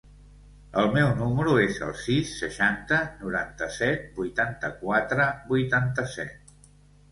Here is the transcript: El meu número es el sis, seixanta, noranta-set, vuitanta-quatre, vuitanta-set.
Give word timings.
El 0.83 0.87
meu 0.95 1.11
número 1.19 1.53
es 1.63 1.77
el 1.87 1.91
sis, 2.05 2.31
seixanta, 2.39 2.99
noranta-set, 3.27 4.09
vuitanta-quatre, 4.19 5.31
vuitanta-set. 5.55 6.55